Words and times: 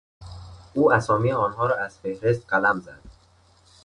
او 0.73 0.93
اسامی 0.93 1.31
آنها 1.31 1.65
را 1.65 1.75
از 1.79 1.99
فهرست 1.99 2.45
قلم 2.47 2.79
زد. 2.79 3.01